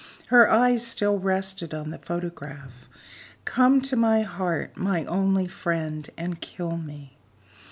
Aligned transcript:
Her 0.29 0.49
eyes 0.49 0.83
still 0.83 1.19
rested 1.19 1.75
on 1.75 1.91
the 1.91 1.99
photograph. 1.99 2.89
"Come 3.45 3.81
to 3.81 3.95
my 3.95 4.23
heart, 4.23 4.75
my 4.75 5.05
only 5.05 5.45
friend, 5.47 6.09
and 6.17 6.41
kill 6.41 6.75
me!" 6.77 7.19